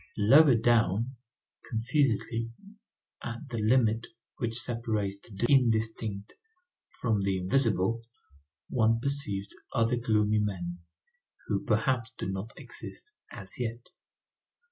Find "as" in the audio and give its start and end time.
13.31-13.59